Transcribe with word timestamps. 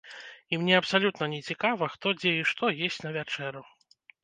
І 0.55 0.57
мне 0.61 0.75
абсалютна 0.77 1.27
не 1.33 1.41
цікава, 1.51 1.91
хто, 1.97 2.15
дзе 2.23 2.33
і 2.41 2.49
што 2.55 2.73
есць 2.89 3.01
на 3.07 3.15
вячэру! 3.21 3.61